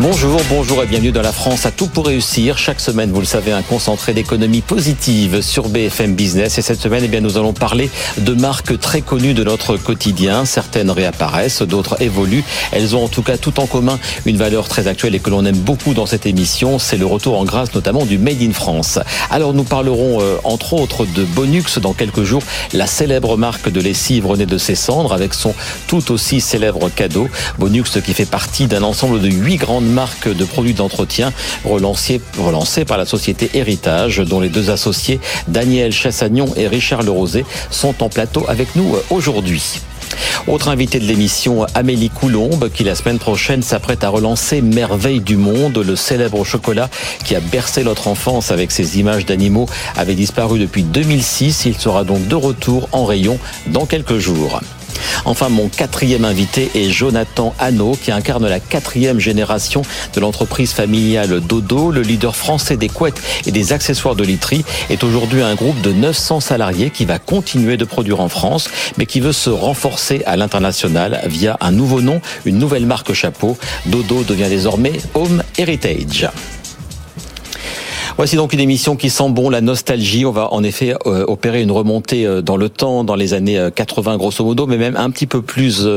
[0.00, 2.58] Bonjour, bonjour et bienvenue dans la France à tout pour réussir.
[2.58, 6.58] Chaque semaine, vous le savez, un concentré d'économie positive sur BFM Business.
[6.58, 7.88] Et cette semaine, eh bien, nous allons parler
[8.18, 10.46] de marques très connues de notre quotidien.
[10.46, 12.42] Certaines réapparaissent, d'autres évoluent.
[12.72, 15.44] Elles ont en tout cas tout en commun une valeur très actuelle et que l'on
[15.44, 16.80] aime beaucoup dans cette émission.
[16.80, 18.98] C'est le retour en grâce notamment du Made in France.
[19.30, 22.42] Alors nous parlerons euh, entre autres de Bonux dans quelques jours,
[22.72, 25.54] la célèbre marque de lessive renaît de ses cendres avec son
[25.86, 27.28] tout aussi célèbre cadeau.
[27.60, 31.32] Bonux qui fait partie d'un ensemble de huit grandes marque de produits d'entretien
[31.64, 32.20] relancée,
[32.84, 38.08] par la société Héritage, dont les deux associés, Daniel Chassagnon et Richard Lerosé, sont en
[38.08, 39.80] plateau avec nous aujourd'hui.
[40.46, 45.36] Autre invité de l'émission, Amélie Coulombe, qui la semaine prochaine s'apprête à relancer Merveille du
[45.36, 46.90] Monde, le célèbre chocolat
[47.24, 49.66] qui a bercé notre enfance avec ses images d'animaux,
[49.96, 51.64] avait disparu depuis 2006.
[51.66, 54.60] Il sera donc de retour en rayon dans quelques jours.
[55.24, 59.82] Enfin, mon quatrième invité est Jonathan Hano, qui incarne la quatrième génération
[60.14, 61.90] de l'entreprise familiale Dodo.
[61.90, 65.92] Le leader français des couettes et des accessoires de literie est aujourd'hui un groupe de
[65.92, 70.36] 900 salariés qui va continuer de produire en France, mais qui veut se renforcer à
[70.36, 73.56] l'international via un nouveau nom, une nouvelle marque chapeau.
[73.86, 76.28] Dodo devient désormais Home Heritage.
[78.16, 80.24] Voici donc une émission qui sent bon la nostalgie.
[80.24, 83.60] On va en effet euh, opérer une remontée euh, dans le temps, dans les années
[83.74, 85.88] 80 euh, grosso modo, mais même un petit peu plus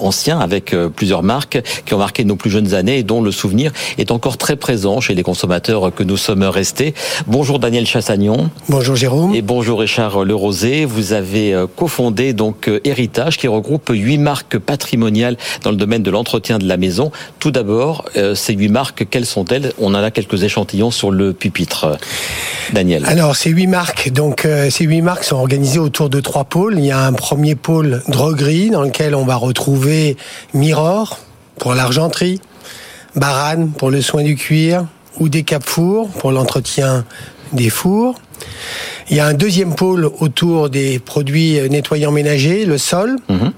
[0.00, 3.72] ancien, avec plusieurs marques qui ont marqué nos plus jeunes années et dont le souvenir
[3.98, 6.94] est encore très présent chez les consommateurs que nous sommes restés.
[7.26, 8.48] Bonjour Daniel Chassagnon.
[8.70, 9.34] Bonjour Jérôme.
[9.34, 10.86] Et bonjour Richard Lerosé.
[10.86, 16.58] Vous avez cofondé donc Héritage qui regroupe huit marques patrimoniales dans le domaine de l'entretien
[16.58, 17.12] de la maison.
[17.40, 19.72] Tout d'abord, ces huit marques, quelles sont-elles?
[19.78, 21.57] On en a quelques échantillons sur le pupitre.
[22.72, 26.44] Daniel Alors, ces huit marques, donc euh, ces huit marques sont organisées autour de trois
[26.44, 26.78] pôles.
[26.78, 30.16] Il y a un premier pôle droguerie dans lequel on va retrouver
[30.54, 31.18] Mirror
[31.58, 32.40] pour l'argenterie,
[33.16, 34.86] Baran pour le soin du cuir
[35.18, 37.04] ou des Four pour l'entretien
[37.52, 38.14] des fours.
[39.10, 43.52] Il y a un deuxième pôle autour des produits nettoyants ménagers, le sol, mhm.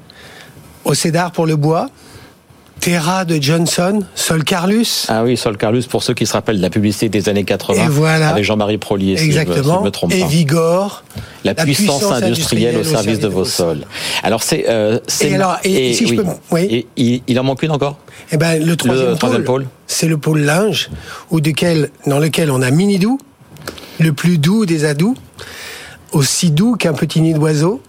[0.84, 1.88] au cédar pour le bois,
[2.80, 5.04] Terra de Johnson, Sol Carlus.
[5.08, 7.84] Ah oui, Sol Carlus, pour ceux qui se rappellent de la publicité des années 80.
[7.84, 8.30] Et voilà.
[8.30, 9.82] Avec Jean-Marie Prolier, Exactement.
[9.82, 11.04] me trompe Et Vigor.
[11.44, 13.84] La, puissance, industrielle, au service, de vos sols.
[14.22, 14.64] Alors c'est...
[14.68, 16.24] Euh, et alors, et, si je peux...
[16.50, 16.86] Oui.
[16.96, 17.98] Et, il, en manque une encore?
[18.32, 20.90] Eh ben, le troisième, pôle, c'est le pôle linge,
[21.30, 23.18] ou dans lequel on a Minidou,
[23.98, 25.16] le plus doux des adous,
[26.12, 27.82] aussi doux qu'un petit nid d'oiseau,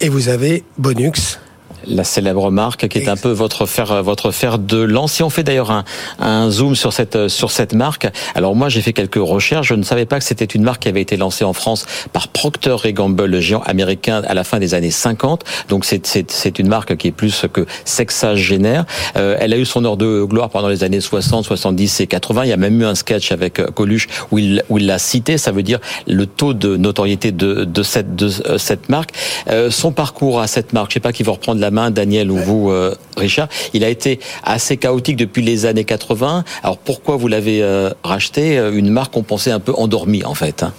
[0.00, 1.38] et vous avez Bonux,
[1.86, 5.12] la célèbre marque qui est un peu votre fer votre fer de lance.
[5.12, 5.84] Si on fait d'ailleurs un,
[6.18, 9.82] un, zoom sur cette sur cette marque, alors moi j'ai fait quelques recherches, je ne
[9.82, 13.24] savais pas que c'était une marque qui avait été lancée en France par Procter Gamble,
[13.24, 15.44] le géant américain à la fin des années 50.
[15.68, 18.84] Donc c'est c'est une marque qui est plus que sexagénaire.
[19.16, 22.44] Euh, elle a eu son heure de gloire pendant les années 60, 70 et 80.
[22.44, 24.98] Il y a même eu un sketch avec euh, Coluche où il où il l'a
[24.98, 25.38] cité.
[25.38, 29.10] Ça veut dire le taux de notoriété de de cette de euh, cette marque.
[29.48, 32.30] Euh, son parcours à cette marque, je sais pas qui va reprendre la main, Daniel
[32.30, 33.48] ou vous, euh, Richard.
[33.74, 36.44] Il a été assez chaotique depuis les années 80.
[36.62, 40.34] Alors pourquoi vous l'avez euh, racheté euh, Une marque qu'on pensait un peu endormie en
[40.34, 40.62] fait.
[40.62, 40.72] Hein?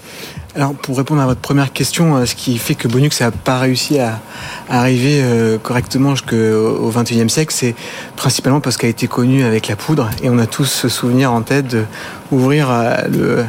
[0.55, 3.99] Alors pour répondre à votre première question, ce qui fait que Bonux n'a pas réussi
[3.99, 4.21] à,
[4.69, 5.21] arriver
[5.61, 7.75] correctement jusqu'au XXIe siècle, c'est
[8.15, 11.33] principalement parce qu'elle a été connue avec la poudre et on a tous ce souvenir
[11.33, 11.75] en tête
[12.31, 12.69] d'ouvrir
[13.11, 13.43] le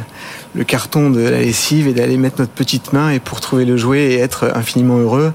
[0.57, 3.77] le carton de la lessive et d'aller mettre notre petite main et pour trouver le
[3.77, 5.31] jouet et être infiniment heureux.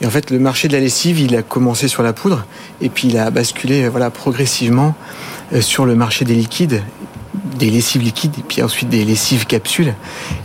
[0.00, 2.44] Et en fait, le marché de la lessive, il a commencé sur la poudre
[2.80, 4.96] et puis il a basculé voilà progressivement
[5.52, 6.82] euh, sur le marché des liquides
[7.58, 9.94] des lessives liquides et puis ensuite des lessives capsules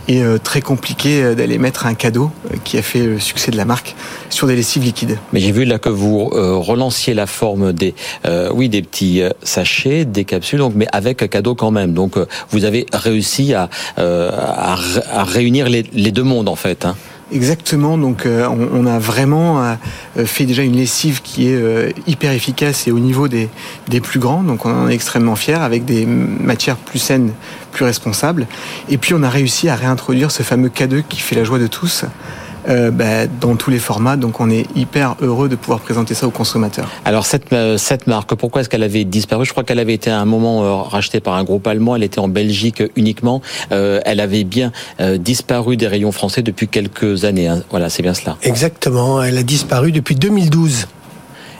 [0.08, 3.50] et euh, très compliqué euh, d'aller mettre un cadeau euh, qui a fait le succès
[3.50, 3.94] de la marque
[4.30, 5.18] sur des lessives liquides.
[5.32, 7.94] Mais j'ai vu là que vous relanciez la forme des
[8.52, 11.92] oui des petits sachets, des capsules donc mais avec cadeau quand même.
[11.92, 12.14] Donc
[12.50, 14.74] vous avez réussi à, à,
[15.24, 16.84] réunir les, les, deux mondes en fait.
[16.84, 16.96] Hein.
[17.32, 22.30] Exactement, donc euh, on, a vraiment euh, fait déjà une lessive qui est euh, hyper
[22.32, 23.48] efficace et au niveau des,
[23.88, 27.32] des plus grands, donc on en est extrêmement fiers avec des matières plus saines,
[27.70, 28.46] plus responsables.
[28.90, 31.68] Et puis on a réussi à réintroduire ce fameux K2 qui fait la joie de
[31.68, 32.04] tous,
[32.68, 34.16] euh, bah, dans tous les formats.
[34.16, 36.88] Donc on est hyper heureux de pouvoir présenter ça aux consommateurs.
[37.04, 39.44] Alors cette, euh, cette marque, pourquoi est-ce qu'elle avait disparu?
[39.44, 41.96] Je crois qu'elle avait été à un moment euh, rachetée par un groupe allemand.
[41.96, 43.40] Elle était en Belgique uniquement.
[43.70, 44.72] elle avait bien
[45.16, 47.48] disparu des rayons français depuis quelques années.
[47.48, 47.62] Hein.
[47.70, 48.36] Voilà, c'est bien cela.
[48.42, 49.22] Exactement.
[49.22, 50.86] Elle a disparu depuis 2012.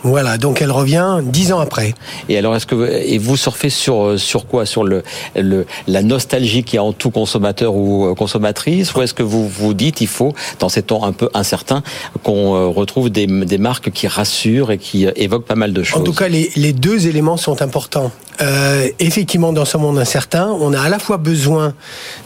[0.03, 1.93] Voilà, donc elle revient dix ans après.
[2.29, 4.65] Et alors, est-ce que vous, et vous surfez sur sur quoi?
[4.65, 5.03] Sur le,
[5.35, 9.73] le la nostalgie qui est en tout consommateur ou consommatrice, ou est-ce que vous vous
[9.73, 11.83] dites il faut dans ces temps un peu incertains
[12.23, 16.03] qu'on retrouve des, des marques qui rassurent et qui évoquent pas mal de choses En
[16.03, 18.11] tout cas, les, les deux éléments sont importants.
[18.41, 21.73] Euh, effectivement, dans ce monde incertain, on a à la fois besoin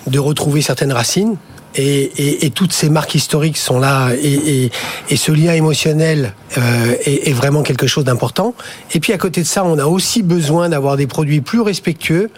[0.07, 1.35] de retrouver certaines racines,
[1.75, 4.71] et, et, et, toutes ces marques historiques sont là et,
[5.09, 8.55] et ce lien émotionnel euh, est, vraiment quelque chose d'important.
[8.93, 12.31] Et puis à côté de ça, on a aussi besoin d'avoir des produits plus respectueux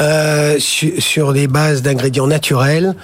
[0.00, 2.96] euh, sur, sur, des bases d'ingrédients naturels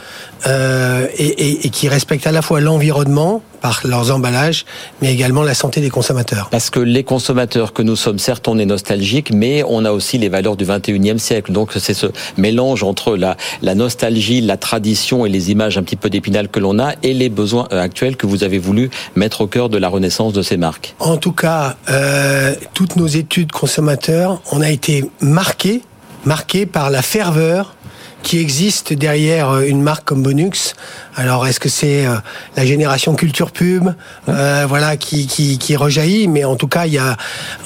[0.46, 4.64] euh, et, qui respectent à la fois l'environnement par leurs emballages,
[5.02, 6.48] mais également la santé des consommateurs.
[6.50, 10.18] Parce que les consommateurs que nous sommes, certes, on est nostalgique, mais on a aussi
[10.18, 11.52] les valeurs du 21e siècle.
[11.52, 12.06] Donc c'est ce
[12.36, 16.60] mélange entre la, la nostalgie, la tradition et les images un petit peu d'épinal que
[16.60, 19.78] l'on a et les besoins euh, actuels que vous avez voulu mettre au cœur de
[19.78, 20.94] la renaissance de ces marques.
[20.98, 25.82] En tout cas, euh, toutes nos études consommateurs, on a été marqués,
[26.24, 27.74] marqués par la ferveur
[28.22, 30.74] qui existe derrière euh, une marque comme Bonux.
[31.16, 32.16] Alors, est-ce que c'est euh,
[32.56, 33.90] la génération culture pub,
[34.28, 36.28] euh, voilà, qui, qui, qui, rejaillit?
[36.28, 37.16] Mais en tout cas, il y a,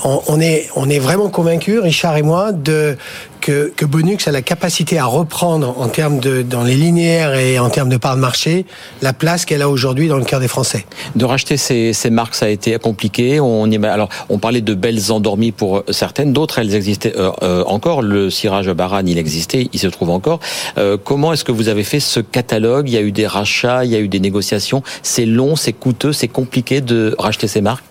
[0.05, 2.97] on, on est, on est vraiment convaincus, Richard et moi, de
[3.43, 7.59] que, que Bonux a la capacité à reprendre en termes de dans les linéaires et
[7.59, 8.65] en termes de part de marché
[9.03, 10.87] la place qu'elle a aujourd'hui dans le cœur des Français.
[11.17, 13.41] De racheter ces, ces marques, ça a été compliqué.
[13.41, 18.01] On y, alors, on parlait de belles endormies pour certaines, d'autres elles existaient euh, encore.
[18.01, 20.41] Le cirage Baran, il existait, il se trouve encore.
[20.79, 22.89] Euh, comment est-ce que vous avez fait ce catalogue?
[22.89, 24.83] Il y a eu des rachats, il y a eu des négociations.
[25.03, 27.85] C'est long, c'est coûteux, c'est compliqué de racheter ces marques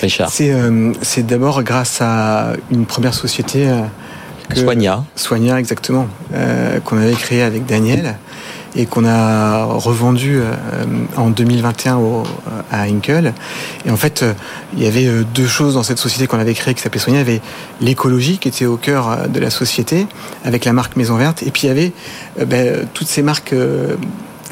[0.00, 0.30] Richard?
[0.30, 3.68] C'est euh, d'abord grâce à une première société.
[4.50, 5.04] Euh, que, Soigna.
[5.16, 6.08] Soigna, exactement.
[6.34, 8.16] Euh, qu'on avait créée avec Daniel
[8.74, 10.54] et qu'on a revendu euh,
[11.16, 12.22] en 2021 au,
[12.70, 13.34] à Inkel.
[13.84, 14.32] Et en fait, euh,
[14.74, 17.20] il y avait euh, deux choses dans cette société qu'on avait créée qui s'appelait Sonia.
[17.20, 17.40] Il y avait
[17.80, 20.06] l'écologie qui était au cœur de la société
[20.44, 21.42] avec la marque Maison Verte.
[21.42, 21.92] Et puis il y avait
[22.46, 23.54] ben, toutes ces marques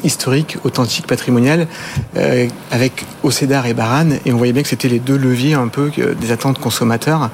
[0.03, 1.67] historique, authentique, patrimonial,
[2.17, 5.67] euh, avec Océdar et Baran, et on voyait bien que c'était les deux leviers un
[5.67, 7.29] peu des attentes consommateurs.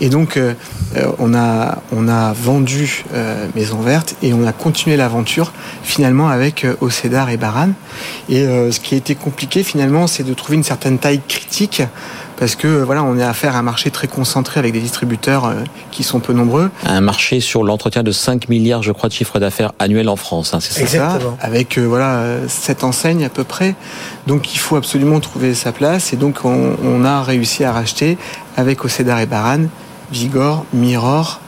[0.00, 0.54] Et donc, euh,
[0.96, 3.04] euh, on, a, vendu
[3.54, 5.52] Maison Verte et on a continué l'aventure
[5.82, 7.70] finalement avec Océdar et Baran.
[8.28, 11.82] Et ce qui a été compliqué finalement, c'est de trouver une certaine taille critique
[12.40, 15.54] parce que voilà, on est à faire un marché très concentré avec des distributeurs euh,
[15.92, 16.70] qui sont peu nombreux.
[16.84, 20.54] Un marché sur l'entretien de 5 milliards, je crois, de chiffre d'affaires annuel en France.
[20.54, 23.76] Hein, c'est ça, avec euh, voilà sept enseignes à peu près.
[24.26, 28.18] Donc il faut absolument trouver sa place et donc on, on a réussi à racheter
[28.56, 29.66] avec Océdar et Baran,
[30.10, 31.40] Vigor, Mirror,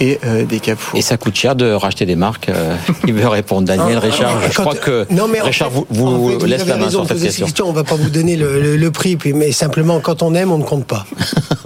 [0.00, 0.60] et euh, des
[0.94, 2.74] Et ça coûte cher de racheter des marques euh,
[3.06, 4.40] Il veut répondre Daniel, Richard.
[4.50, 7.46] je crois que non, mais Richard vous, vous laisse la main sur cette question.
[7.46, 7.68] question.
[7.68, 10.64] On va pas vous donner le, le, prix, mais simplement quand on aime, on ne
[10.64, 11.06] compte pas.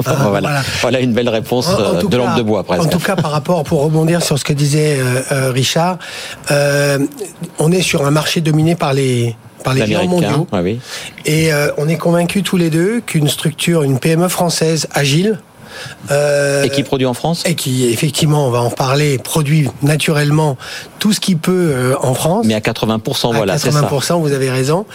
[0.05, 0.62] Hein, voilà.
[0.81, 0.99] voilà.
[0.99, 2.82] une belle réponse euh, de lampe de bois presque.
[2.82, 4.99] En tout cas, par rapport, pour rebondir sur ce que disait
[5.31, 5.99] Richard,
[6.50, 10.49] on est sur un marché dominé par les par les géants mondiaux.
[10.55, 10.81] oui.
[11.25, 15.38] Et on est convaincus tous les deux qu'une structure, une PME française agile,
[16.10, 20.56] euh, et qui produit en France Et qui, effectivement, on va en parler, produit naturellement
[20.98, 22.46] tout ce qui peut euh, en France.
[22.46, 23.82] Mais à 80%, voilà, c'est ça.
[23.82, 24.86] 80%, vous avez raison.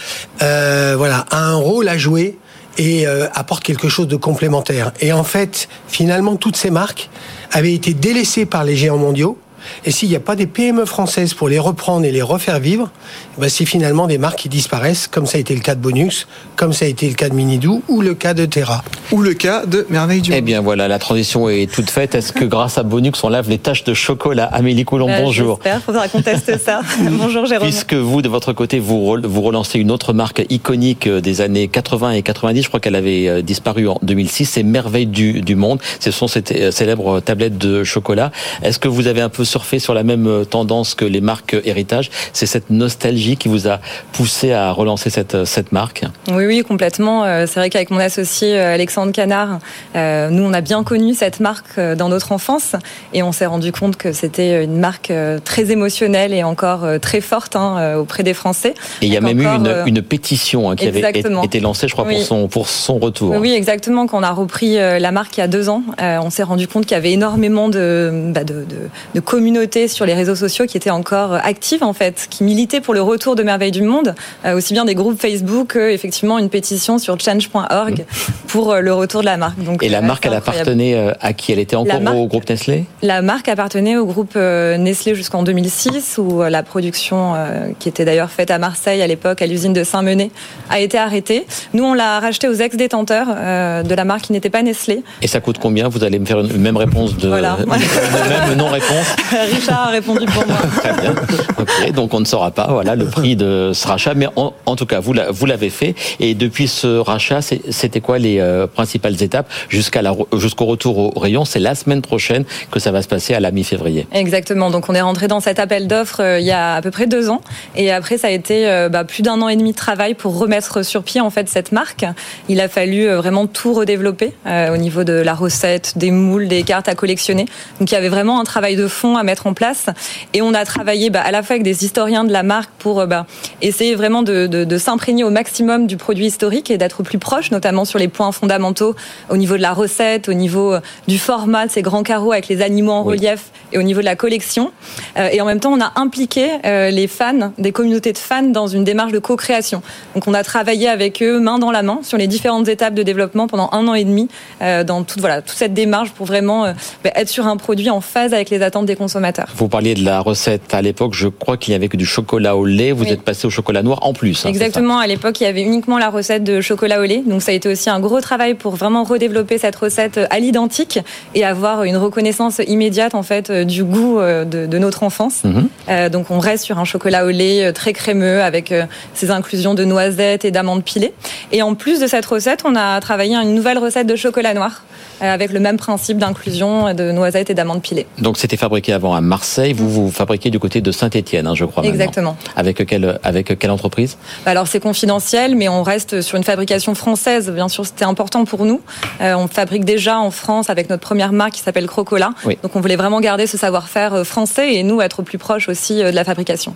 [0.42, 2.38] Euh, voilà, a un rôle à jouer
[2.80, 4.92] et apporte quelque chose de complémentaire.
[5.00, 7.10] Et en fait, finalement, toutes ces marques
[7.50, 9.36] avaient été délaissées par les géants mondiaux
[9.84, 12.90] et s'il n'y a pas des PME françaises pour les reprendre et les refaire vivre,
[13.36, 15.80] eh ben, c'est finalement des marques qui disparaissent, comme ça a été le cas de
[15.80, 16.26] Bonux,
[16.56, 18.82] comme ça a été le cas de Minidou, ou le cas de Terra.
[19.12, 22.14] Ou le cas de Merveille du Eh bien voilà, la transition est toute faite.
[22.14, 24.44] Est-ce que grâce à Bonux, on lave les taches de chocolat?
[24.44, 25.60] Amélie Coulon, bah, bonjour.
[25.62, 26.80] J'espère, faudra qu'on teste ça.
[27.10, 27.68] bonjour Jérôme.
[27.68, 31.68] Puisque vous, de votre côté, vous, vous relancez une autre marque iconique euh, des années
[31.68, 35.54] 80 et 90, je crois qu'elle avait euh, disparu en 2006, c'est Merveille du, du
[35.54, 35.80] Monde.
[36.00, 38.30] Ce sont ces euh, célèbres tablettes de chocolat.
[38.62, 41.56] Est-ce que vous avez un peu surfé sur la même euh, tendance que les marques
[41.64, 42.10] héritage.
[42.32, 43.80] C'est cette nostalgie qui vous a
[44.12, 47.24] poussé à relancer cette, euh, cette marque Oui, oui, complètement.
[47.24, 49.60] Euh, c'est vrai qu'avec mon associé Alexandre Canard,
[49.94, 52.76] nous, on a bien connu cette marque dans notre enfance
[53.14, 55.12] et on s'est rendu compte que c'était une marque
[55.44, 58.74] très émotionnelle et encore très forte hein, auprès des Français.
[59.00, 61.02] Et il y a même eu une, une pétition hein, qui avait
[61.42, 63.34] été lancée, je crois, pour, son, pour son retour.
[63.38, 64.06] Oui, exactement.
[64.06, 66.84] Quand on a repris la marque il y a deux ans, on s'est rendu compte
[66.84, 70.76] qu'il y avait énormément de, bah, de, de, de communauté sur les réseaux sociaux qui
[70.76, 74.74] était encore active en fait, qui militait pour le retour de Merveille du Monde, aussi
[74.74, 78.46] bien des groupes Facebook que effectivement une pétition sur change.org mmh.
[78.48, 79.62] pour le retour de la marque.
[79.62, 81.52] Donc, Et la marque, elle appartenait à qui?
[81.52, 82.84] Elle était encore au groupe Nestlé?
[83.02, 87.34] La marque appartenait au groupe Nestlé jusqu'en 2006, où la production,
[87.78, 90.30] qui était d'ailleurs faite à Marseille à l'époque, à l'usine de Saint-Menet,
[90.70, 91.46] a été arrêtée.
[91.74, 95.02] Nous, on l'a racheté aux ex-détenteurs de la marque qui n'était pas Nestlé.
[95.22, 95.88] Et ça coûte combien?
[95.88, 97.56] Vous allez me faire une même réponse de, voilà.
[97.66, 99.16] même non-réponse.
[99.52, 100.56] Richard a répondu pour moi.
[100.78, 101.14] Très bien.
[101.58, 104.86] Ok, donc on ne saura pas voilà le prix de ce rachat, mais en, tout
[104.86, 105.94] cas vous l'avez fait.
[106.20, 110.02] Et depuis ce rachat, c'était quoi les euh, principales étapes jusqu'à
[110.36, 111.44] jusqu'au retour au rayon?
[111.44, 114.06] C'est la semaine prochaine que ça va se passer à la mi-février.
[114.12, 114.70] Exactement.
[114.70, 117.06] Donc on est rentré dans cet appel d'offres euh, il y a à peu près
[117.06, 117.40] deux ans,
[117.76, 120.38] et après ça a été euh, bah, plus d'un an et demi de travail pour
[120.38, 122.04] remettre sur pied en fait cette marque.
[122.48, 126.88] Il a fallu vraiment tout redévelopper au niveau de la recette, des moules, des cartes
[126.88, 127.46] à collectionner.
[127.78, 129.86] Donc il y avait vraiment un travail de fond à mettre en place.
[130.34, 133.06] Et on a travaillé bah, à la fois avec des historiens de la marque pour
[133.06, 133.26] bah,
[133.62, 137.98] essayer vraiment de s'imprégner au maximum du produit historique et d'être plus proche, notamment sur
[137.98, 138.94] les points fondamentaux
[139.28, 142.46] au niveau de la recette, au niveau euh, du format de ces grands carreaux avec
[142.46, 144.70] les animaux en relief et au niveau de la collection.
[145.16, 148.66] Euh, et en même temps, on a impliqué les fans, des communautés de fans dans
[148.66, 149.82] une démarche de co-création.
[150.14, 153.02] Donc on a travaillé avec eux main dans la main sur les différentes étapes de
[153.02, 154.28] développement pendant un an et demi
[154.60, 158.00] dans toute, voilà, toute cette démarche pour vraiment euh, bah, être sur un produit en
[158.00, 159.48] phase avec les attentes des consommateurs.
[159.56, 162.56] Vous parliez de la recette à l'époque, je crois qu'il n'y avait que du chocolat
[162.56, 162.92] au lait.
[162.92, 164.44] Vous êtes passé au chocolat noir en plus.
[164.44, 164.98] Hein, Exactement.
[164.98, 167.22] À l'époque, il y avait uniquement la recette de chocolat au lait.
[167.24, 170.98] Donc ça a été aussi un gros travail pour vraiment redévelopper cette recette à l'identique
[171.36, 175.44] et avoir une reconnaissance immédiate en fait euh, du goût euh, de, notre enfance.
[175.44, 176.08] Mhm.
[176.10, 178.72] donc on reste sur un chocolat au lait très crémeux avec
[179.14, 181.12] ces inclusions de noisettes et d'amandes pilées.
[181.52, 184.84] Et en plus de cette recette, on a travaillé une nouvelle recette de chocolat noir
[185.20, 188.06] avec le même principe d'inclusion de noisettes et d'amandes pilées.
[188.18, 191.64] Donc c'était fabriqué avant à Marseille, vous vous fabriquez du côté de Saint-Étienne, hein, je
[191.64, 191.84] crois.
[191.84, 192.36] Exactement.
[192.56, 194.16] Avec quelle avec quelle entreprise?
[194.46, 197.50] Alors c'est confidentiel, mais on reste sur une fabrication française.
[197.50, 198.80] Bien sûr, c'était important pour nous.
[199.20, 202.30] Euh, on fabrique déjà en France avec notre première marque qui s'appelle Crocola.
[202.62, 206.02] Donc on voulait vraiment garder ce savoir-faire euh, français et nous être plus proche aussi
[206.02, 206.74] euh, de la fabrication.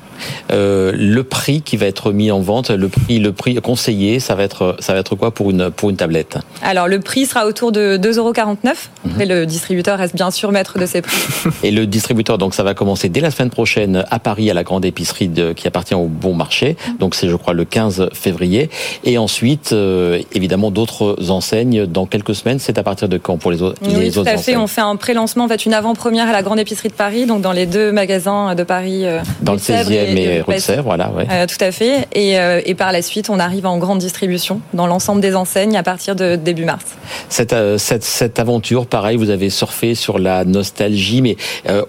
[0.51, 4.43] le prix qui va être mis en vente, le prix le prix conseillé, ça va
[4.43, 6.39] être ça va être quoi pour une pour une tablette?
[6.63, 8.33] Alors le prix sera autour de 2,49 euros.
[9.21, 11.17] Et le distributeur reste bien sûr maître de ses prix.
[11.63, 14.65] Et le distributeur, donc ça va commencer dès la semaine prochaine à Paris, à la
[14.65, 16.77] grande épicerie de, qui appartient au Bon Marché.
[16.99, 18.71] Donc c'est, je crois, le 15 février.
[19.05, 22.59] Et ensuite, euh, évidemment, d'autres enseignes dans quelques semaines.
[22.59, 24.57] C'est à partir de quand pour les, autres oui, tout à fait.
[24.57, 27.43] On fait un pré-lancement, en fait, une avant-première à la grande épicerie de Paris, donc
[27.43, 29.05] dans les deux magasins de Paris.
[29.05, 31.11] Euh, dans le 16e et, rue de Sèvres, voilà.
[31.11, 31.27] Ouais.
[31.31, 32.09] Euh, tout à fait.
[32.13, 35.83] Et, et, par la suite, on arrive en grande distribution dans l'ensemble des enseignes à
[35.83, 36.85] partir de début mars.
[37.29, 41.37] Cette, cette, cette aventure, pareil, vous avez surfé sur la nostalgie, mais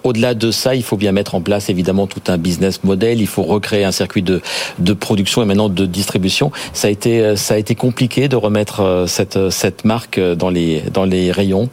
[0.04, 3.20] au-delà de ça, il faut bien mettre en place évidemment tout un business model.
[3.20, 4.40] Il faut recréer un circuit de,
[4.78, 6.50] de production et maintenant de distribution.
[6.72, 11.68] Ça euh, ça a été compliqué de remettre euh, cette, cette marque dans les rayons.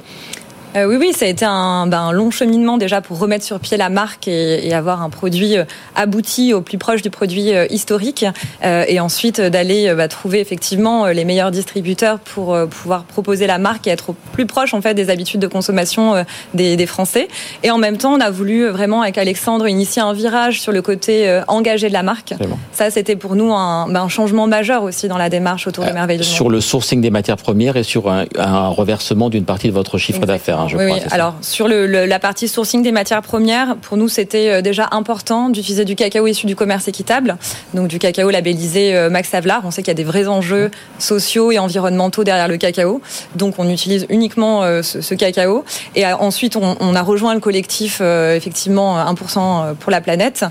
[0.78, 3.60] Euh, oui, oui, ça a été un, ben, un, long cheminement déjà pour remettre sur
[3.60, 7.54] pied la marque et, et, avoir un produit euh, abouti au plus proche du produit
[7.54, 8.26] euh, historique,
[8.64, 13.88] euh, et ensuite d'aller bah, trouver effectivement les meilleurs distributeurs pour pouvoir proposer la marque
[13.88, 17.28] et être au plus proche en fait des habitudes de consommation des, des, Français.
[17.64, 20.82] Et en même temps, on a voulu vraiment avec Alexandre initier un virage sur le
[20.82, 22.34] côté engagé de la marque.
[22.72, 25.92] Ça, c'était pour nous un, ben, un, changement majeur aussi dans la démarche autour de
[25.92, 29.74] Merveille Sur le sourcing des matières premières et sur un, un reversement d'une partie de
[29.74, 30.61] votre chiffre d'affaires.
[30.62, 31.00] Hein, oui, oui.
[31.12, 35.50] Alors sur le, la partie sourcing des matières premières, pour nous c'était euh, déjà important
[35.50, 37.38] d'utiliser du cacao issu du commerce équitable,
[37.74, 39.62] donc du cacao labellisé euh, Max Havelaar.
[39.64, 43.02] On sait qu'il y a des vrais enjeux sociaux et environnementaux derrière le cacao,
[43.36, 45.66] donc on utilise uniquement euh, ce, ce cacao.
[45.96, 50.46] Et ensuite on, on, a rejoint le collectif effectivement 1% pour la planète,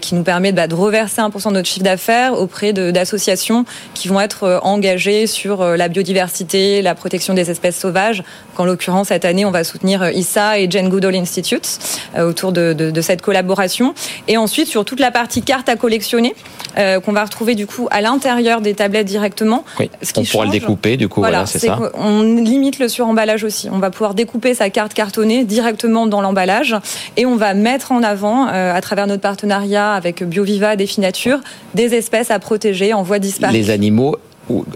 [0.00, 4.20] qui nous permet bah, de reverser 1% de notre chiffre d'affaires auprès d'associations qui vont
[4.20, 8.22] être engagées sur la biodiversité, la protection des espèces sauvages.
[8.56, 11.78] En l'occurrence cette année on va soutenir euh, ISA et Jane Goodall Institute
[12.16, 13.94] euh, autour de, de, de, cette collaboration.
[14.28, 16.34] Et ensuite, sur toute la partie carte à collectionner,
[16.76, 19.64] euh, qu'on va retrouver du coup à l'intérieur des tablettes directement.
[19.78, 21.78] Oui, ce qui on pourra le découper, du coup, voilà, c'est ça.
[21.94, 23.68] On limite le suremballage aussi.
[23.70, 26.76] On va pouvoir découper sa carte cartonnée directement dans l'emballage
[27.16, 31.38] et on va mettre en avant, à travers notre partenariat avec BioViva, Définature,
[31.74, 33.56] des espèces à protéger en voie disparaître.
[33.56, 34.16] Les animaux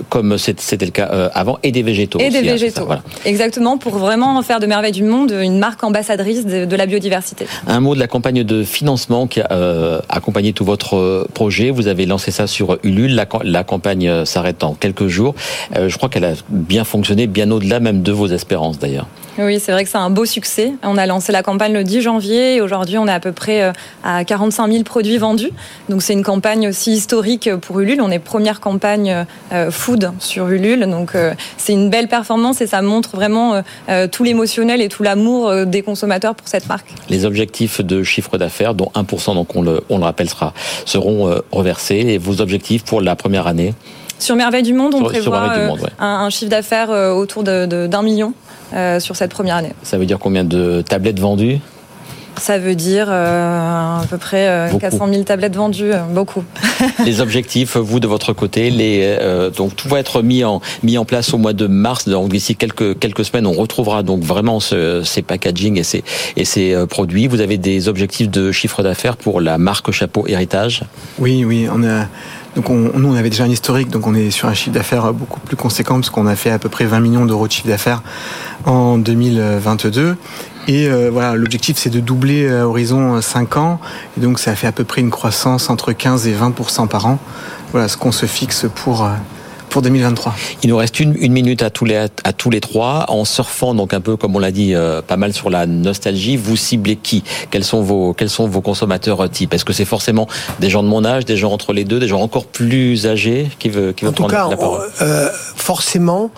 [0.09, 2.19] comme c'était le cas euh, avant, et des végétaux.
[2.19, 2.87] Et des hein, végétaux.
[2.87, 3.03] voilà.
[3.25, 7.47] Exactement, pour vraiment faire de Merveille du Monde une marque ambassadrice de, la biodiversité.
[7.67, 11.71] Un mot de la campagne de financement qui a euh, accompagné tout votre projet.
[11.71, 13.15] Vous avez lancé ça sur Ulule.
[13.15, 15.35] La, la campagne s'arrête en quelques jours.
[15.75, 19.09] je crois qu'elle a bien fonctionné, bien au-delà même de vos espérances d'ailleurs.
[19.41, 20.73] Oui, c'est vrai que c'est un beau succès.
[20.83, 23.63] On a lancé la campagne le 10 janvier et aujourd'hui on est à peu près
[23.63, 23.73] euh,
[24.03, 25.51] à 45 000 produits vendus.
[25.89, 28.01] Donc c'est une campagne aussi historique pour Ulule.
[28.01, 30.89] On est première campagne euh, food sur Ulule.
[30.89, 33.63] Donc euh, c'est une belle performance et ça montre vraiment
[34.11, 36.87] tout l'émotionnel et tout l'amour des consommateurs pour cette marque.
[37.09, 40.53] Les objectifs de chiffre d'affaires, dont 1%, donc on le, on le rappelle, sera,
[40.85, 41.97] seront reversés.
[41.97, 43.75] Et vos objectifs pour la première année?
[44.19, 45.53] Sur Merveille du Monde, on prévoit
[45.99, 48.35] un, chiffre d'affaires autour d'un million
[48.75, 49.73] euh, sur cette première année.
[49.83, 51.59] Ça veut dire combien de tablettes vendues?
[52.39, 56.45] Ça veut dire euh, à peu près 400 euh, 000 tablettes vendues, beaucoup.
[57.05, 59.19] les objectifs, vous de votre côté, les,
[59.57, 62.09] donc tout va être mis en mis en place au mois de mars.
[62.09, 66.05] Donc d'ici quelques quelques semaines, on retrouvera donc vraiment ces packaging et ces
[66.37, 67.27] et ces produits.
[67.27, 70.85] Vous avez des objectifs de chiffre d'affaires pour la marque Chapeau Héritage?
[71.19, 72.07] Oui, oui, on a
[72.59, 75.13] donc on, nous, on avait déjà un historique, donc on est sur un chiffre d'affaires
[75.13, 77.69] beaucoup plus conséquent, parce qu'on a fait à peu près 20 millions d'euros de chiffre
[77.69, 78.03] d'affaires
[78.65, 80.17] en 2022.
[80.69, 83.81] Et euh, voilà, l'objectif c'est de doubler à horizon 5 ans,
[84.17, 86.55] et donc ça fait à peu près une croissance entre 15 et 20
[86.89, 87.19] par an.
[87.73, 89.09] Voilà ce qu'on se fixe pour euh,
[89.71, 90.35] pour 2023.
[90.63, 93.05] Il nous reste une, une minute à tous, les, à tous les trois.
[93.09, 96.37] En surfant, donc un peu comme on l'a dit, euh, pas mal sur la nostalgie,
[96.39, 97.23] vous ciblez qui?
[97.51, 100.27] Quels sont, vos, quels sont vos consommateurs euh, types Est-ce que c'est forcément
[100.59, 103.49] des gens de mon âge, des gens entre les deux, des gens encore plus âgés
[103.59, 104.81] qui, veut, qui vont prendre la parole?
[105.03, 106.31] euh, Forcément,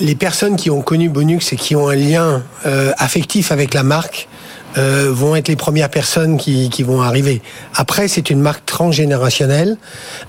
[0.00, 2.42] les personnes qui ont connu Bonux et qui ont un lien
[2.98, 4.28] affectif avec la marque,
[4.76, 7.42] euh, vont être les premières personnes qui, qui vont arriver.
[7.76, 9.76] Après, c'est une marque transgénérationnelle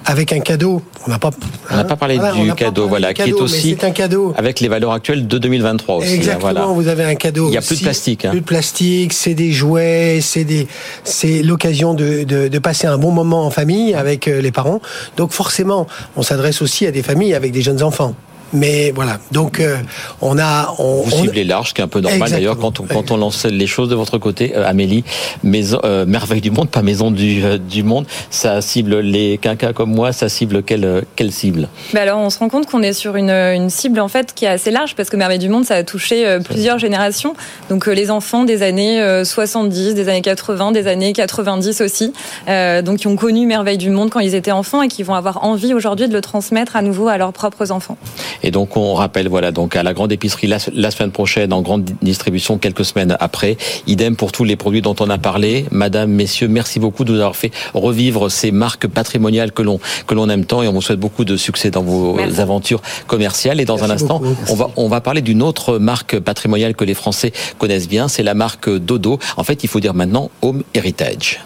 [0.06, 0.84] avec un cadeau.
[1.08, 1.32] On n'a pas,
[1.72, 4.92] on n'a pas parlé du cadeau, voilà, qui est aussi un cadeau avec les valeurs
[4.92, 6.10] actuelles de 2023 aussi.
[6.10, 7.48] Hein, Exactement, vous avez un cadeau.
[7.48, 8.26] Il n'y a plus de plastique.
[8.26, 8.32] Hein.
[8.32, 10.68] Plus de plastique, c'est des jouets, c'est des,
[11.04, 14.80] c'est l'occasion de, de, de, passer un bon moment en famille avec euh, les parents.
[15.18, 18.14] Donc forcément, on s'adresse aussi à des familles avec des jeunes enfants.
[18.54, 19.78] Mais voilà, donc euh,
[20.22, 20.74] on a...
[20.80, 23.18] On, Vous ciblez large, ce qui est un peu normal d'ailleurs quand on, quand on
[23.18, 25.04] lance les choses de votre côté, euh, Amélie.
[25.44, 29.92] Maison, euh, Merveille du Monde, pas Maison du, du Monde, ça cible les quinquas comme
[29.92, 31.68] moi, ça cible quelle, quelle cible?
[31.94, 34.46] Bah Alors on se rend compte qu'on est sur une, une, cible en fait qui
[34.46, 37.36] est assez large parce que Merveille du Monde, ça a touché plusieurs générations.
[37.70, 42.14] Donc les enfants des années 70, des années 80, des années 90 aussi,
[42.48, 45.44] donc qui ont connu Merveille du Monde quand ils étaient enfants et qui vont avoir
[45.44, 47.98] envie aujourd'hui de le transmettre à nouveau à leurs propres enfants.
[48.44, 51.90] Et donc on rappelle, voilà, donc à la grande épicerie la, semaine prochaine, en grande
[52.02, 53.58] distribution quelques semaines après.
[53.88, 55.66] Idem pour tous les produits dont on a parlé.
[55.72, 60.14] Madame, messieurs, merci beaucoup de nous avoir fait revivre ces marques patrimoniales que l'on que
[60.14, 63.60] l'on aime tant et on vous souhaite beaucoup de succès dans vos aventures commerciales.
[63.60, 66.94] Et dans un instant, on va on va parler d'une autre marque patrimoniale que les
[66.94, 68.08] Français connaissent bien.
[68.08, 69.20] C'est la marque Dodo.
[69.38, 71.40] En fait, il faut dire maintenant Home Heritage.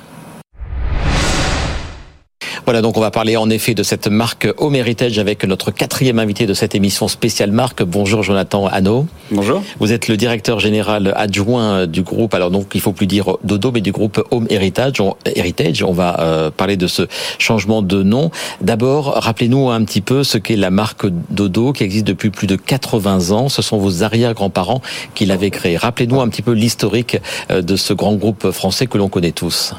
[2.70, 6.20] Voilà, donc on va parler en effet de cette marque Home Heritage avec notre quatrième
[6.20, 7.82] invité de cette émission spéciale marque.
[7.82, 9.08] Bonjour Jonathan Hano.
[9.32, 9.64] Bonjour.
[9.80, 13.72] Vous êtes le directeur général adjoint du groupe, alors donc il faut plus dire Dodo,
[13.72, 15.02] mais du groupe Home Heritage.
[15.02, 17.08] On, Heritage, on va euh, parler de ce
[17.40, 18.30] changement de nom.
[18.62, 22.56] D'abord, rappelez-nous un petit peu ce qu'est la marque Dodo qui existe depuis plus de
[22.56, 23.50] 80 ans.
[23.50, 24.84] Ce sont vos arrière-grands-parents
[25.16, 25.76] qui l'avaient créée.
[25.76, 27.18] Rappelez-nous un petit peu l'historique
[27.50, 29.74] euh, de ce grand groupe français que l'on connaît tous.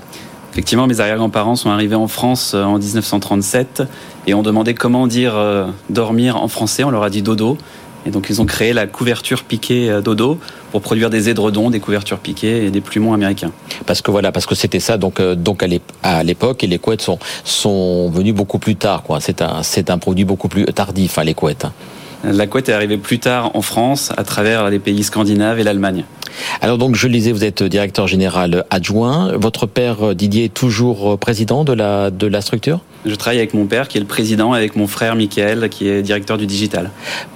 [0.52, 3.84] Effectivement, mes arrière-grands-parents sont arrivés en France euh, en 1937
[4.26, 6.82] et ont demandé comment dire euh, dormir en français.
[6.82, 7.56] On leur a dit dodo.
[8.06, 10.38] Et donc ils ont créé la couverture piquée euh, dodo
[10.72, 13.52] pour produire des édredons, des couvertures piquées et des plumons américains.
[13.86, 15.62] Parce que voilà, parce que c'était ça donc donc
[16.02, 19.04] à l'époque et les couettes sont sont venues beaucoup plus tard.
[19.20, 21.66] C'est un c'est un produit beaucoup plus tardif hein, les couettes.
[21.66, 21.72] Hein.
[22.24, 26.04] La couette est arrivée plus tard en France à travers les pays scandinaves et l'Allemagne.
[26.60, 29.32] Alors donc, je le disais, vous êtes directeur général adjoint.
[29.36, 32.80] Votre père Didier est toujours président de la, de la structure?
[33.06, 36.02] Je travaille avec mon père qui est le président, avec mon frère Michael qui est
[36.02, 36.90] directeur du digital.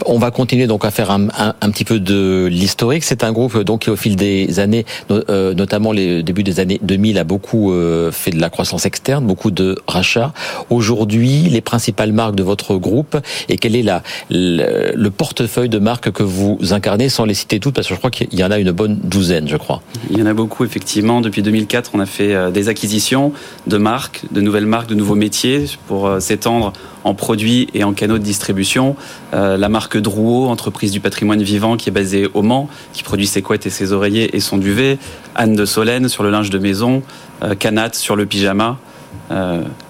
[0.04, 3.02] On va continuer donc à faire un, un, petit peu de l'historique.
[3.02, 6.78] C'est un groupe donc qui au fil des années, euh, notamment les débuts des années
[6.82, 10.34] 2000, a beaucoup euh, fait de la croissance externe, beaucoup de rachats.
[10.68, 13.16] Aujourd'hui, les principales marques de votre groupe
[13.48, 17.58] et quel est la, le, le portefeuille de marques que vous incarnez, sans les citer
[17.58, 19.82] toutes, parce que je crois qu'il y en a une bonne douzaine, je crois.
[20.10, 21.20] Il y en a beaucoup effectivement.
[21.20, 23.32] Depuis 2004, on a fait euh, des acquisitions
[23.66, 26.72] de marques, de nouvelles marques, de nouveaux métiers pour euh, s'étendre
[27.04, 28.96] en produits et en canaux de distribution.
[29.34, 33.26] Euh, la marque Drouot, entreprise du patrimoine vivant qui est basée au Mans, qui produit
[33.26, 34.98] ses couettes et ses oreillers et son duvet.
[35.34, 37.02] Anne de Solène sur le linge de maison.
[37.58, 38.78] Canat sur le pyjama.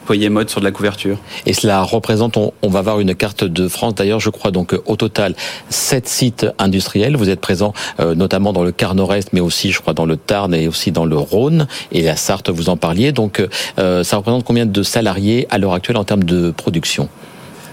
[0.05, 1.19] Poyer mode sur de la couverture.
[1.47, 4.97] Et cela représente, on, va voir une carte de France d'ailleurs, je crois donc au
[4.97, 5.35] total
[5.71, 7.17] sept sites industriels.
[7.17, 10.17] Vous êtes présent euh, notamment dans le quart nord-est, mais aussi je crois dans le
[10.17, 13.13] Tarn et aussi dans le Rhône et la Sarthe, vous en parliez.
[13.13, 13.47] Donc
[13.79, 17.09] euh, ça représente combien de salariés à l'heure actuelle en termes de production?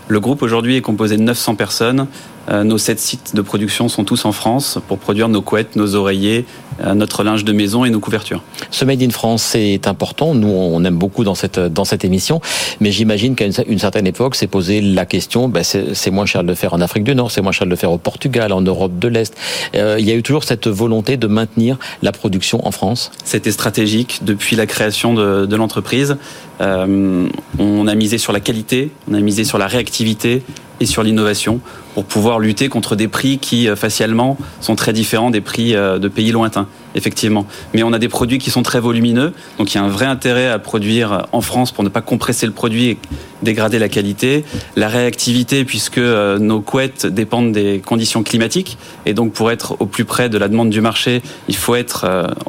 [0.07, 2.07] Le groupe aujourd'hui est composé de 900 personnes.
[2.49, 5.95] Euh, nos sept sites de production sont tous en France pour produire nos couettes, nos
[5.95, 6.45] oreillers,
[6.83, 8.41] euh, notre linge de maison et nos couvertures.
[8.71, 10.33] Ce Made in France est important.
[10.33, 12.41] Nous, on aime beaucoup dans cette, dans cette émission.
[12.79, 16.47] Mais j'imagine qu'à une, certaine époque, c'est posé la question, ben c'est moins cher de
[16.47, 18.61] le faire en Afrique du Nord, c'est moins cher de le faire au Portugal, en
[18.61, 19.35] Europe de l'Est.
[19.75, 23.11] Euh, il y a eu toujours cette volonté de maintenir la production en France?
[23.23, 26.17] C'était stratégique depuis la création de, de l'entreprise.
[26.61, 27.27] Euh,
[27.59, 30.43] on a misé sur la qualité, on a misé sur la réactivité
[30.81, 31.61] et sur l'innovation
[31.93, 35.99] pour pouvoir lutter contre des prix qui euh, facialement sont très différents des prix euh,
[35.99, 37.45] de pays lointains, effectivement.
[37.73, 40.05] Mais on a des produits qui sont très volumineux, donc il y a un vrai
[40.05, 42.97] intérêt à produire en France pour ne pas compresser le produit et
[43.43, 44.43] dégrader la qualité.
[44.75, 49.85] La réactivité, puisque euh, nos couettes dépendent des conditions climatiques, et donc pour être au
[49.85, 52.05] plus près de la demande du marché, il faut être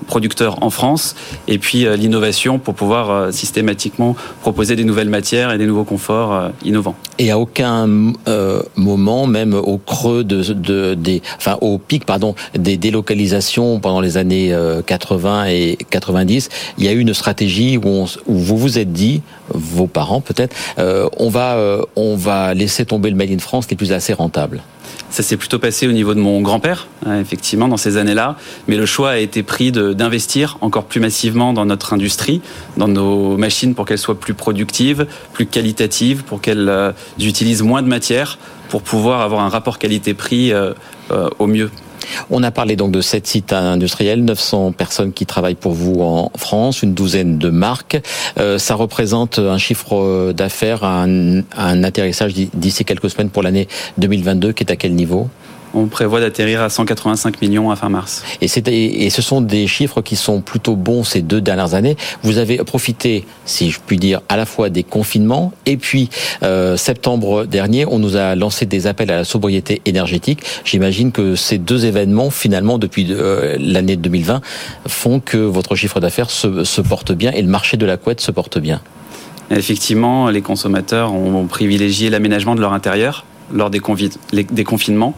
[0.06, 1.14] producteur en France.
[1.48, 6.96] Et puis l'innovation pour pouvoir systématiquement proposer des nouvelles matières et des nouveaux conforts innovants.
[7.18, 7.86] Et à aucun
[8.76, 10.42] moment, même au creux de,
[11.36, 14.31] enfin au pic pardon des délocalisations pendant les années
[14.86, 19.22] 80 euh, et 90, il y a eu une stratégie où, vous vous êtes dit,
[19.48, 23.66] vos parents peut-être, euh, on va euh, on va laisser tomber le made in France
[23.66, 24.62] qui est plus assez rentable.
[25.10, 28.36] Ça s'est plutôt passé au niveau de mon grand-père, hein, effectivement, dans ces années-là.
[28.66, 32.40] Mais le choix a été pris d'investir encore plus massivement dans notre industrie,
[32.78, 37.88] dans nos machines pour qu'elles soient plus productives, plus qualitatives, pour qu'elles utilisent moins de
[37.88, 38.38] matière,
[38.70, 40.52] pour pouvoir avoir un rapport qualité-prix
[41.38, 41.70] au mieux.
[42.30, 46.30] On a parlé donc de sept sites industriels, 900 personnes qui travaillent pour vous en
[46.36, 48.00] France, une douzaine de marques.
[48.38, 54.52] Euh, ça représente un chiffre d'affaires, un, un atterrissage d'ici quelques semaines pour l'année 2022
[54.52, 55.28] qui est à quel niveau?
[55.74, 58.24] On prévoit d'atterrir à 185 millions à fin mars.
[58.40, 58.46] Et,
[59.06, 61.96] et ce sont des chiffres qui sont plutôt bons ces deux dernières années.
[62.22, 66.10] Vous avez profité, si je puis dire, à la fois des confinements et puis
[66.42, 70.40] euh, septembre dernier, on nous a lancé des appels à la sobriété énergétique.
[70.64, 74.40] J'imagine que ces deux événements, finalement, depuis euh, l'année 2020,
[74.86, 78.20] font que votre chiffre d'affaires se, se porte bien et le marché de la couette
[78.20, 78.80] se porte bien.
[79.50, 83.80] Effectivement, les consommateurs ont privilégié l'aménagement de leur intérieur lors des,
[84.32, 85.16] des confinements.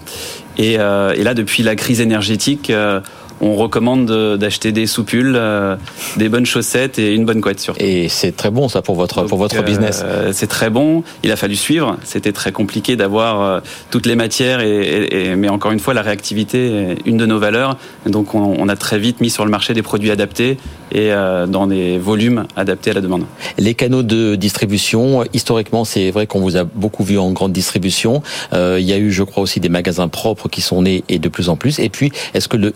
[0.56, 3.00] Et, euh, et, là, depuis la crise énergétique, euh,
[3.44, 5.76] on recommande d'acheter des soupules, euh,
[6.16, 7.82] des bonnes chaussettes et une bonne couette surtout.
[7.82, 10.02] Et c'est très bon ça pour votre pour votre business.
[10.04, 11.04] Euh, c'est très bon.
[11.22, 11.98] Il a fallu suivre.
[12.04, 16.92] C'était très compliqué d'avoir euh, toutes les matières et, mais encore une fois la réactivité
[16.92, 17.76] est une de nos valeurs.
[18.06, 20.56] Donc on, on, a très vite mis sur le marché des produits adaptés
[20.90, 21.10] et
[21.48, 23.24] dans des volumes adaptés à la demande.
[23.58, 28.22] Les canaux de distribution, historiquement, c'est vrai qu'on vous a beaucoup vu en grande distribution.
[28.52, 31.28] il y a eu, je crois, aussi des magasins propres qui sont nés et de
[31.28, 31.78] plus en plus.
[31.80, 32.74] Et puis, est-ce que le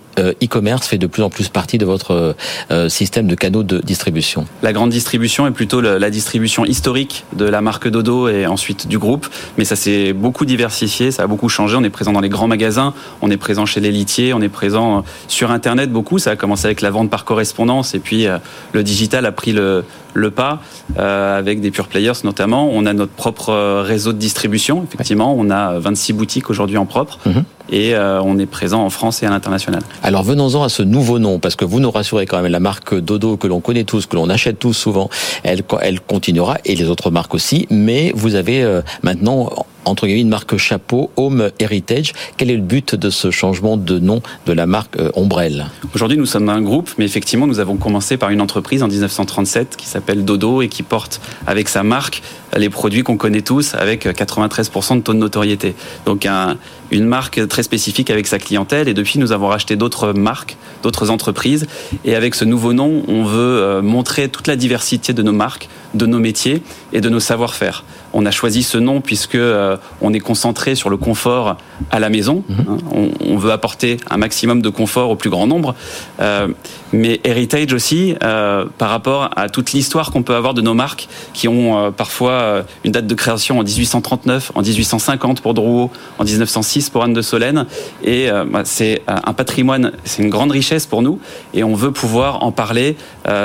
[0.58, 2.34] e-commerce fait de plus en plus partie de votre
[2.70, 7.44] euh, système de canaux de distribution La grande distribution est plutôt la distribution historique de
[7.44, 11.48] la marque Dodo et ensuite du groupe, mais ça s'est beaucoup diversifié, ça a beaucoup
[11.48, 11.76] changé.
[11.76, 14.48] On est présent dans les grands magasins, on est présent chez les litiers, on est
[14.48, 16.18] présent sur Internet beaucoup.
[16.18, 18.38] Ça a commencé avec la vente par correspondance et puis euh,
[18.72, 19.84] le digital a pris le,
[20.18, 20.60] le pas
[20.98, 22.68] euh, avec des pure players notamment.
[22.72, 25.34] On a notre propre réseau de distribution, effectivement.
[25.36, 27.18] On a 26 boutiques aujourd'hui en propre.
[27.26, 27.44] Mhm.
[27.70, 29.82] Et on est présent en France et à l'international.
[30.02, 32.94] Alors venons-en à ce nouveau nom, parce que vous nous rassurez quand même, la marque
[32.94, 35.10] Dodo que l'on connaît tous, que l'on achète tous souvent,
[35.42, 39.50] elle, elle continuera, et les autres marques aussi, mais vous avez euh, maintenant
[39.88, 42.12] entre guillemets une marque chapeau, Home Heritage.
[42.36, 45.66] Quel est le but de ce changement de nom de la marque euh, Ombrelle?
[45.94, 49.76] Aujourd'hui, nous sommes un groupe, mais effectivement, nous avons commencé par une entreprise en 1937
[49.76, 52.22] qui s'appelle Dodo et qui porte avec sa marque
[52.56, 55.74] les produits qu'on connaît tous avec 93% de taux de notoriété.
[56.06, 56.56] Donc un,
[56.90, 61.10] une marque très spécifique avec sa clientèle et depuis nous avons racheté d'autres marques, d'autres
[61.10, 61.66] entreprises
[62.04, 65.68] et avec ce nouveau nom, on veut euh, montrer toute la diversité de nos marques,
[65.94, 67.84] de nos métiers et de nos savoir-faire.
[68.12, 71.56] On a choisi ce nom puisque euh, on est concentré sur le confort
[71.90, 72.44] à la maison.
[72.48, 72.66] Mhm.
[72.68, 73.08] Hein.
[73.20, 75.74] on, veut apporter un maximum de confort au plus grand nombre.
[76.20, 76.48] Euh,
[76.92, 81.08] mais heritage aussi euh, par rapport à toute l'histoire qu'on peut avoir de nos marques
[81.34, 86.90] qui ont parfois une date de création en 1839, en 1850 pour Drouot, en 1906
[86.90, 87.66] pour Anne de Solène.
[88.04, 91.20] Et bah, c'est un patrimoine, c'est une grande richesse pour nous.
[91.54, 92.96] Et on veut pouvoir en parler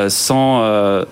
[0.08, 0.62] sans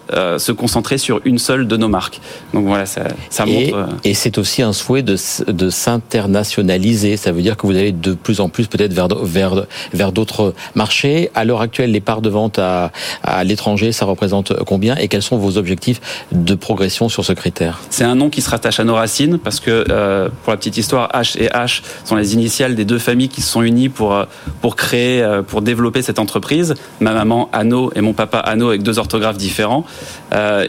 [0.09, 2.19] se concentrer sur une seule de nos marques.
[2.53, 3.89] Donc voilà, ça, ça et, montre.
[4.03, 5.17] Et c'est aussi un souhait de,
[5.47, 7.17] de s'internationaliser.
[7.17, 10.53] Ça veut dire que vous allez de plus en plus peut-être vers, vers, vers d'autres
[10.75, 11.29] marchés.
[11.35, 12.91] À l'heure actuelle, les parts de vente à,
[13.23, 17.79] à l'étranger, ça représente combien Et quels sont vos objectifs de progression sur ce critère?
[17.89, 20.77] C'est un nom qui se rattache à nos racines parce que, euh, pour la petite
[20.77, 24.13] histoire, H et H sont les initiales des deux familles qui se sont unies pour,
[24.13, 24.25] euh,
[24.61, 26.75] pour créer, euh, pour développer cette entreprise.
[26.99, 29.85] Ma maman Anno et mon papa Anno avec deux orthographes différents.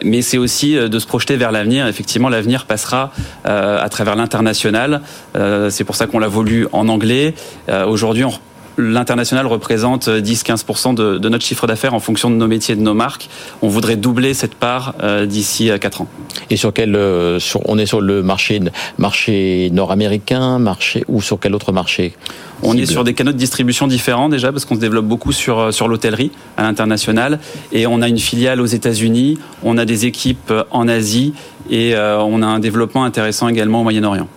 [0.05, 1.87] mais c'est aussi de se projeter vers l'avenir.
[1.87, 3.13] Effectivement, l'avenir passera
[3.45, 5.03] à travers l'international.
[5.71, 7.35] c'est pour ça qu'on l'a voulu en anglais.
[7.87, 8.33] Aujourd'hui, on
[8.79, 12.95] l'international représente 10-15% de, de, notre chiffre d'affaires en fonction de nos métiers, de nos
[12.95, 13.29] marques.
[13.61, 16.09] On voudrait doubler cette part euh, d'ici 4 ans.
[16.51, 18.61] Et sur quel, euh, sur, on est sur le marché,
[18.99, 22.15] marché nord-américain, marché ou sur quel autre marché?
[22.63, 25.59] On est sur des canaux de distribution différents déjà parce qu'on se développe beaucoup sur
[25.59, 27.41] euh, sur l'hôtellerie à l'international
[27.73, 31.35] et on a une filiale aux États-Unis, on a des équipes en Asie
[31.71, 34.29] et on a un développement intéressant également au Moyen-Orient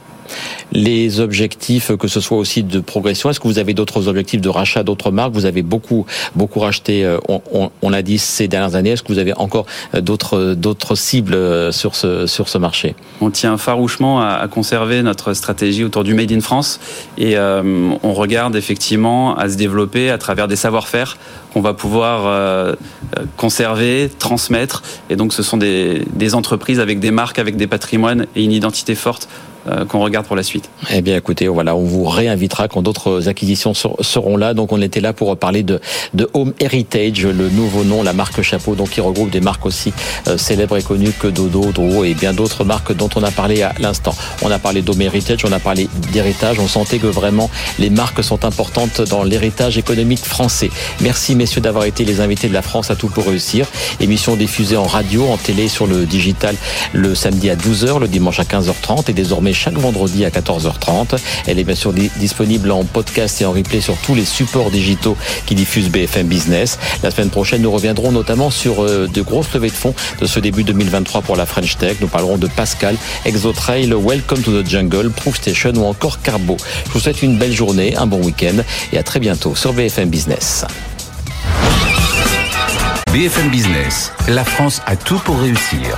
[0.71, 4.49] les objectifs, que ce soit aussi de progression Est-ce que vous avez d'autres objectifs de
[4.49, 5.33] rachat d'autres marques?
[5.33, 7.17] Vous avez beaucoup, beaucoup racheté, euh,
[7.81, 8.91] on, l'a dit, ces dernières années.
[8.91, 12.95] Est-ce que vous avez encore euh, d'autres, d'autres cibles euh, sur ce, sur ce marché?
[13.21, 16.79] On tient farouchement à, conserver notre stratégie autour du Made in France
[17.17, 21.17] et on regarde effectivement à se développer à travers des savoir-faire
[21.53, 22.75] qu'on va pouvoir
[23.37, 24.83] conserver, transmettre.
[25.09, 28.95] Et donc ce sont des, entreprises avec des marques, avec des patrimoines et une identité
[28.95, 29.54] forte euh,
[29.89, 30.69] qu'on regarde pour la suite.
[30.91, 34.53] Eh bien, écoutez, voilà, on vous réinvitera quand d'autres acquisitions seront là.
[34.53, 35.79] Donc, on était là pour parler de,
[36.13, 39.93] de Home Heritage, le nouveau nom, la marque Chapeau, donc qui regroupe des marques aussi
[40.27, 43.61] euh, célèbres et connues que Dodo, Dro et bien d'autres marques dont on a parlé
[43.61, 44.15] à l'instant.
[44.41, 46.59] On a parlé d'Home Heritage, on a parlé d'héritage.
[46.59, 47.49] On sentait que vraiment
[47.79, 50.69] les marques sont importantes dans l'héritage économique français.
[51.01, 53.67] Merci, messieurs, d'avoir été les invités de la France à tout pour réussir.
[53.99, 56.55] Émission diffusée en radio, en télé, sur le digital
[56.93, 61.17] le samedi à 12h, le dimanche à 15h30 et désormais chaque vendredi à 14h30.
[61.47, 65.17] Elle est bien sûr disponible en podcast et en replay sur tous les supports digitaux
[65.45, 66.77] qui diffusent BFM Business.
[67.01, 70.39] La semaine prochaine, nous reviendrons notamment sur euh, de grosses levées de fonds de ce
[70.39, 71.97] début 2023 pour la French Tech.
[72.01, 76.57] Nous parlerons de Pascal, Exotrail, Welcome to the Jungle, Proof Station ou encore Carbo.
[76.87, 78.57] Je vous souhaite une belle journée, un bon week-end
[78.91, 80.65] et à très bientôt sur BFM Business.
[83.11, 85.97] BFM Business, la France a tout pour réussir.